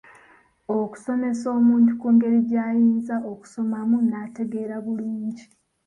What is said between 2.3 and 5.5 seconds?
gy'ayinza okusomamu n'ategeera bulungi.